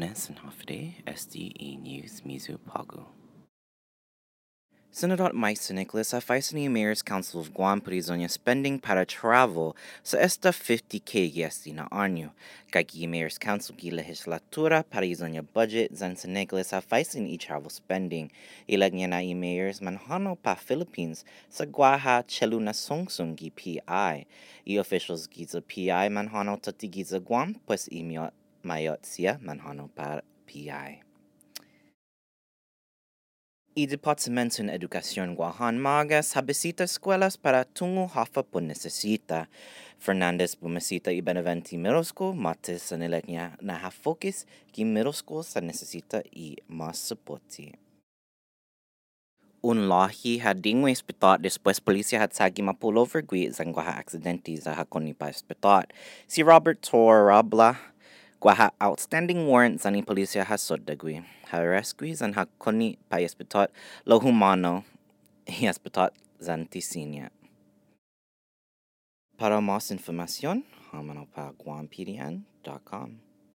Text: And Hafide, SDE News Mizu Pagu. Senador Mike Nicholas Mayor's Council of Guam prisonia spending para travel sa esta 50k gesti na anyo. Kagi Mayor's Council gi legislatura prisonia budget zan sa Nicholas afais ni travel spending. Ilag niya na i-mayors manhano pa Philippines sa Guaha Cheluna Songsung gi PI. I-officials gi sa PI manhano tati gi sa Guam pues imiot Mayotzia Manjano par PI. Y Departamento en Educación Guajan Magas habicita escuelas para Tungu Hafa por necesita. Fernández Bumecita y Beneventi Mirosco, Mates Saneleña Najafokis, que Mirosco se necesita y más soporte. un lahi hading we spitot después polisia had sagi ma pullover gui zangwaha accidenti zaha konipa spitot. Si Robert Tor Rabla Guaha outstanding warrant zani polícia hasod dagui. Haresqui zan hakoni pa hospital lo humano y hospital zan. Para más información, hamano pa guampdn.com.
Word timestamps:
And 0.00 0.38
Hafide, 0.38 0.94
SDE 1.08 1.82
News 1.82 2.22
Mizu 2.24 2.56
Pagu. 2.58 3.04
Senador 4.92 5.32
Mike 5.32 5.58
Nicholas 5.72 6.12
Mayor's 6.12 7.02
Council 7.02 7.40
of 7.40 7.52
Guam 7.52 7.80
prisonia 7.80 8.30
spending 8.30 8.78
para 8.78 9.04
travel 9.04 9.74
sa 10.04 10.18
esta 10.18 10.50
50k 10.50 11.34
gesti 11.34 11.74
na 11.74 11.88
anyo. 11.90 12.30
Kagi 12.70 13.08
Mayor's 13.08 13.38
Council 13.38 13.74
gi 13.76 13.90
legislatura 13.90 14.84
prisonia 14.84 15.42
budget 15.42 15.96
zan 15.96 16.14
sa 16.14 16.28
Nicholas 16.28 16.72
afais 16.72 17.16
ni 17.16 17.36
travel 17.36 17.70
spending. 17.70 18.30
Ilag 18.68 18.92
niya 18.92 19.08
na 19.08 19.18
i-mayors 19.18 19.80
manhano 19.80 20.38
pa 20.40 20.54
Philippines 20.54 21.24
sa 21.50 21.64
Guaha 21.64 22.22
Cheluna 22.22 22.70
Songsung 22.70 23.34
gi 23.34 23.50
PI. 23.50 24.26
I-officials 24.64 25.26
gi 25.26 25.44
sa 25.46 25.58
PI 25.60 26.06
manhano 26.08 26.54
tati 26.62 26.86
gi 26.86 27.02
sa 27.02 27.18
Guam 27.18 27.58
pues 27.66 27.88
imiot 27.90 28.30
Mayotzia 28.62 29.38
Manjano 29.40 29.88
par 29.88 30.24
PI. 30.46 31.02
Y 33.74 33.86
Departamento 33.86 34.60
en 34.60 34.70
Educación 34.70 35.36
Guajan 35.36 35.78
Magas 35.78 36.36
habicita 36.36 36.82
escuelas 36.82 37.38
para 37.38 37.64
Tungu 37.64 38.10
Hafa 38.12 38.42
por 38.42 38.62
necesita. 38.62 39.48
Fernández 39.98 40.56
Bumecita 40.58 41.12
y 41.12 41.20
Beneventi 41.20 41.78
Mirosco, 41.78 42.34
Mates 42.34 42.82
Saneleña 42.82 43.56
Najafokis, 43.60 44.46
que 44.72 44.84
Mirosco 44.84 45.42
se 45.42 45.60
necesita 45.60 46.22
y 46.30 46.56
más 46.66 46.98
soporte. 46.98 47.78
un 49.60 49.88
lahi 49.88 50.38
hading 50.38 50.82
we 50.82 50.94
spitot 50.94 51.42
después 51.42 51.80
polisia 51.80 52.18
had 52.20 52.32
sagi 52.32 52.62
ma 52.62 52.72
pullover 52.72 53.22
gui 53.22 53.48
zangwaha 53.48 53.98
accidenti 53.98 54.56
zaha 54.56 54.84
konipa 54.84 55.34
spitot. 55.34 55.90
Si 56.26 56.42
Robert 56.42 56.80
Tor 56.80 57.26
Rabla 57.26 57.76
Guaha 58.40 58.70
outstanding 58.78 59.50
warrant 59.50 59.82
zani 59.82 60.02
polícia 60.06 60.46
hasod 60.46 60.86
dagui. 60.86 61.26
Haresqui 61.50 62.14
zan 62.14 62.34
hakoni 62.34 62.94
pa 63.10 63.18
hospital 63.18 63.66
lo 64.06 64.18
humano 64.20 64.84
y 65.46 65.66
hospital 65.66 66.10
zan. 66.40 66.68
Para 69.36 69.60
más 69.60 69.90
información, 69.90 70.64
hamano 70.92 71.26
pa 71.26 71.52
guampdn.com. 71.58 73.27